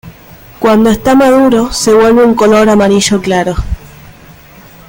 Cuando 0.59 0.89
está 0.89 1.13
maduro, 1.13 1.71
se 1.71 1.93
vuelve 1.93 2.25
un 2.25 2.33
color 2.33 2.67
amarillo 2.67 3.21
claro. 3.21 3.55